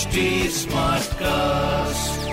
[0.00, 2.28] HD Smartcast.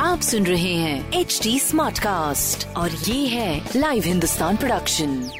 [0.00, 5.30] आप सुन रहे हैं एच डी स्मार्ट कास्ट और ये है लाइव हिंदुस्तान प्रोडक्शन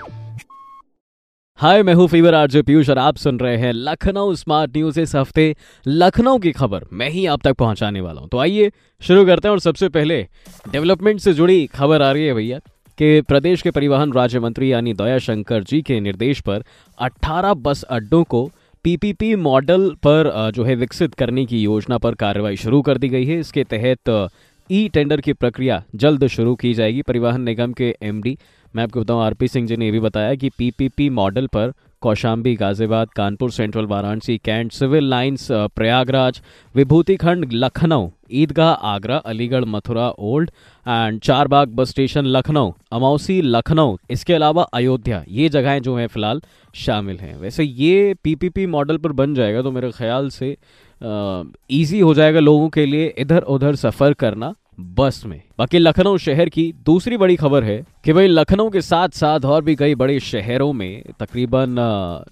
[1.56, 5.14] हाय मैं हूँ फीवर आरजे पीयूष और आप सुन रहे हैं लखनऊ स्मार्ट न्यूज़ इस
[5.14, 5.56] हफ़्ते
[5.86, 9.52] लखनऊ की खबर। मैं ही आप तक पहुँचाने वाला हूँ। तो आइए शुरू करते हैं
[9.52, 10.28] और सबसे पहले
[10.70, 12.58] डेवलपमेंट से जुड़ी खबर आ रही है भैया
[12.98, 16.64] कि प्रदेश के परिवहन राज्य मंत्री यानी दया शंकर जी के निर्देश पर
[17.02, 18.50] 18 बस अड्डों को
[18.84, 23.24] पीपीपी मॉडल पर जो है विकसित करने की योजना पर कार्रवाई शुरू कर दी गई
[23.24, 24.28] है। इसके तहत
[24.70, 28.36] ई टेंडर की प्रक्रिया जल्द शुरू की जाएगी। परिवहन निगम के एमडी,
[28.74, 33.08] मैं आपको बताऊँ, आरपी सिंह जी ने भी बताया कि पीपीपी मॉडल पर Kaushambi, Ghaziabad,
[33.16, 36.40] Kanpur, central Varanasi, cantt, civil lines Prayagraj
[36.74, 40.50] Vibhuti Khand Lucknow, Idgah, Agra, Aligarh, Mathura, old
[40.86, 46.40] and Charbagh bus station, Lucknow Amausi Lucknow, इसके अलावा अयोध्या, ये जगहें जो हैं फ़िलहाल
[46.74, 50.56] शामिल हैं। वैसे ये पीपीपी मॉडल पर बन जाएगा तो मेरे ख्याल से
[51.00, 56.48] इजी हो जाएगा लोगों के लिए इधर उधर सफ़र करना। बस में। बाकी लखनऊ शहर
[56.48, 60.18] की दूसरी बड़ी खबर है कि भाई लखनऊ के साथ साथ और भी कई बड़े
[60.20, 61.76] शहरों में तकरीबन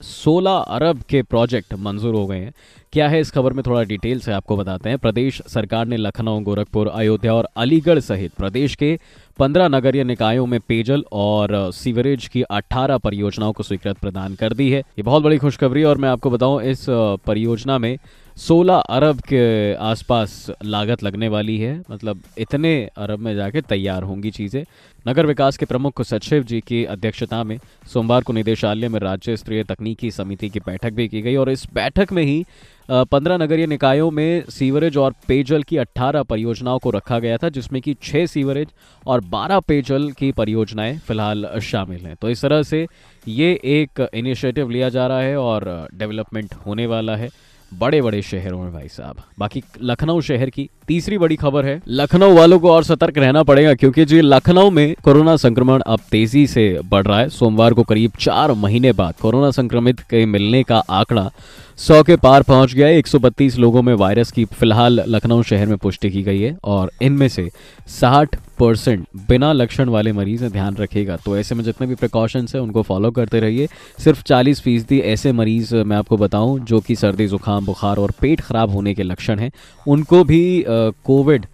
[0.03, 2.53] सोलह अरब के प्रोजेक्ट मंजूर हो गए हैं।
[2.93, 6.41] क्या है इस खबर में थोड़ा डिटेल से आपको बताते हैं। प्रदेश सरकार ने लखनऊ,
[6.41, 8.99] गोरखपुर, अयोध्या और अलीगढ़ सहित प्रदेश के
[9.39, 14.71] पंद्रह नगरीय निकायों में पेयजल और सीवरेज की 18 परियोजनाओं को स्वीकृत प्रदान कर दी
[14.71, 16.87] है। ये बहुत बड़ी खुशखबरी और मैं आपको बताऊँ, इस
[17.27, 17.97] परियोजना में
[18.37, 24.31] 16 अरब के आसपास लागत लगने वाली है। मतलब इतने अरब में जाके तैयार होंगी
[24.31, 24.63] चीज़ें।
[25.07, 29.65] नगर विकास के प्रमुख सचिव जी की अध्यक्षता में सोमवार को निदेशालय में राज्य स्तरीय
[29.65, 32.45] तकनीकी समिति की बैठक भी की गई और इस बैठक में ही
[32.91, 37.81] पंद्रह नगरीय निकायों में सीवरेज और पेयजल की 18 परियोजनाओं को रखा गया था, जिसमें
[37.83, 38.69] कि 6 सीवरेज
[39.07, 42.87] और 12 पेयजल की परियोजनाएँ फ़िलहाल शामिल हैं। तो इस तरह से
[43.29, 47.29] ये एक इनिशिएटिव लिया जा रहा है और डेवलपमेंट होने वाला है।
[47.71, 52.35] बड़े बड़े शहरों में भाई साहब। बाकी लखनऊ शहर की तीसरी बड़ी खबर है, लखनऊ
[52.35, 56.69] वालों को और सतर्क रहना पड़ेगा क्योंकि जी लखनऊ में कोरोना संक्रमण अब तेज़ी से
[56.85, 61.31] बढ़ रहा है। सोमवार को करीब चार महीने बाद कोरोना संक्रमित के मिलने का आंकड़ा
[61.77, 65.77] सौ के पार पहुँच गया है। 132 लोगों में वायरस की फ़िलहाल लखनऊ शहर में
[65.79, 67.49] पुष्टि की गई है और इनमें से
[67.91, 72.55] 60 परसेंट बिना लक्षण वाले मरीज़ हैं, ध्यान रखेगा तो ऐसे में जितने भी प्रिकॉशंस
[72.55, 76.97] हैं, उनको फॉलो करते रहिए। सिर्फ़ 40 फ़ीसदी ऐसे मरीज़ मैं आपको बताऊँ जो कि
[76.97, 79.51] सर्दी जुकाम बुखार और पेट खराब होने के लक्षण हैं।
[79.89, 81.47] उनको भी कोविड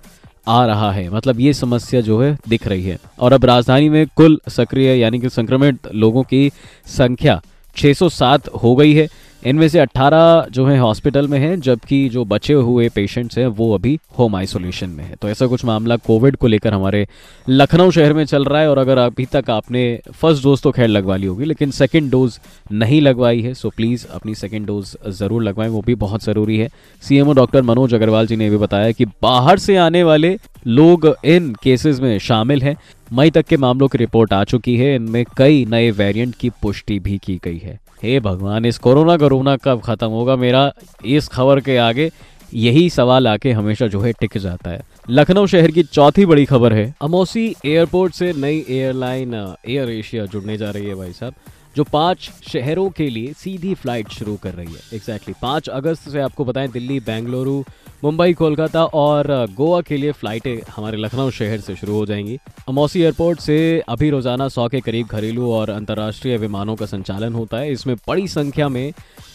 [0.49, 4.07] आ रहा है। मतलब ये समस्या जो है, दिख रही है। और अब राजधानी में
[4.17, 6.51] कुल सक्रिय, यानी कि संक्रमित लोगों की
[6.87, 7.41] संख्या
[7.77, 9.09] 607 हो गई है।
[9.43, 13.73] इनमें से 18 जो है हॉस्पिटल में हैं, जबकि जो बचे हुए पेशेंट्स हैं, वो
[13.75, 17.07] अभी होम आइसोलेशन में है। तो ऐसा कुछ मामला कोविड को लेकर हमारे
[17.49, 19.83] लखनऊ शहर में चल रहा है, और अगर अभी तक आपने
[20.13, 22.39] फ़र्स्ट डोज तो खैर लगवा ली होगी, लेकिन सेकंड डोज
[22.73, 26.69] नहीं लगवाई है, सो प्लीज़ अपनी सेकंड डोज ज़रूर लगवाएँ, वो भी बहुत ज़रूरी है।
[27.03, 30.37] सीएमओ डॉक्टर मनोज अग्रवाल जी ने भी बताया कि बाहर से आने वाले
[30.67, 32.77] लोग इन केसेस में शामिल हैं।
[33.13, 36.99] मई तक के मामलों की रिपोर्ट आ चुकी है। इनमें कई नए वेरिएंट की पुष्टि
[36.99, 40.37] भी की गई है। हे भगवान, इस कोरोना कोरोना कब खत्म होगा?
[40.37, 40.73] मेरा
[41.07, 42.11] इस खबर के आगे
[42.55, 44.81] यही सवाल आके हमेशा जो है टिक जाता है।
[45.11, 50.57] लखनऊ शहर की चौथी बड़ी खबर है। अमौसी एयरपोर्ट से नई एयरलाइन, एयर एशिया जुड़ने
[50.57, 51.35] जा रही है भाई साहब।
[51.77, 56.21] जो पाँच शहरों के लिए सीधी फ़्लाइट शुरू कर रही है। एग्जैक्टली पाँच अगस्त से
[56.21, 57.63] आपको बताएँ, दिल्ली, बेंगलुरु,
[58.05, 62.39] मुंबई, कोलकाता और गोवा के लिए फ्लाइटें हमारे लखनऊ शहर से शुरू हो जाएँगी।
[62.69, 67.59] अमौसी एयरपोर्ट से अभी रोज़ाना सौ के करीब घरेलू और अंतर्राष्ट्रीय विमानों का संचालन होता
[67.59, 68.93] है। इसमें बड़ी संख्या में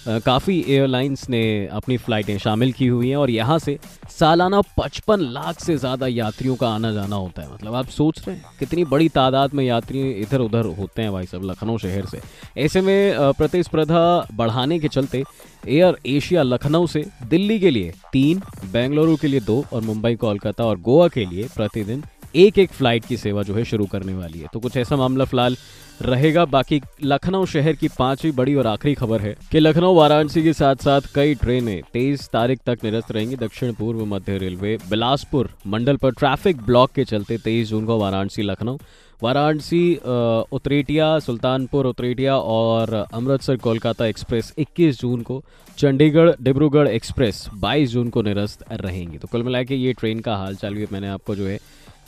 [0.07, 3.77] काफ़ी एयरलाइंस ने अपनी फ़्लाइटें शामिल की हुई हैं और यहाँ से
[4.09, 8.35] सालाना 55 लाख से ज़्यादा यात्रियों का आना जाना होता है। मतलब आप सोच रहे
[8.35, 12.21] हैं, कितनी बड़ी तादाद में यात्री इधर उधर होते हैं भाई सब लखनऊ शहर से।
[12.57, 15.23] ऐसे में प्रतिस्पर्धा बढ़ाने के चलते
[15.67, 18.41] एयर एशिया लखनऊ से दिल्ली के लिए तीन,
[18.71, 22.03] बेंगलुरु के लिए दो और मुंबई, कोलकाता और गोवा के लिए प्रतिदिन
[22.35, 25.25] एक एक फ़्लाइट की सेवा जो है शुरू करने वाली है। तो कुछ ऐसा मामला
[25.25, 25.55] फ़िलहाल
[26.01, 30.53] रहेगा। बाकी लखनऊ शहर की पांचवी बड़ी और आखिरी खबर है कि लखनऊ वाराणसी के
[30.53, 35.97] साथ साथ कई ट्रेनें तेईस तारीख तक निरस्त रहेंगी। दक्षिण पूर्व मध्य रेलवे बिलासपुर मंडल
[35.97, 38.77] पर ट्रैफ़िक ब्लॉक के चलते तेईस जून को वाराणसी लखनऊ,
[39.21, 45.41] वाराणसी उतरेटिया, सुल्तानपुर उतरेटिया और अमृतसर कोलकाता एक्सप्रेस 21 जून को,
[45.77, 50.55] चंडीगढ़ डिब्रूगढ़ एक्सप्रेस 22 जून को निरस्त रहेंगी। तो कुल मिला ये ट्रेन का हाल
[50.55, 51.59] चाल भी मैंने आपको जो है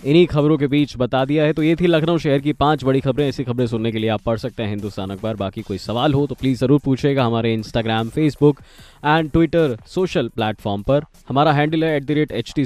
[0.06, 3.00] इन्हीं खबरों के बीच बता दिया है। तो ये थी लखनऊ शहर की पाँच बड़ी
[3.02, 6.14] खबरें। ऐसी खबरें सुनने के लिए आप पढ़ सकते हैं हिंदुस्तान अखबार। बाकी कोई सवाल
[6.14, 8.60] हो तो प्लीज़ ज़रूर पूछेगा हमारे Instagram Facebook
[9.06, 12.66] and Twitter social platform पर। हमारा हैंडल है at the rate H T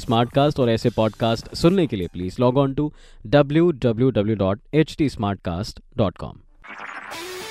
[0.59, 2.91] और ऐसे पॉडकास्ट सुनने के लिए please log on to
[3.27, 5.09] W W W dot H T
[5.45, 6.39] Smartcast dot com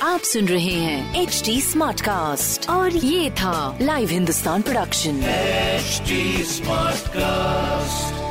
[0.02, 5.20] आप सुन रहे हैं एच डी स्मार्ट कास्ट और ये था live Hindustan production
[5.82, 8.21] HD Smartcast.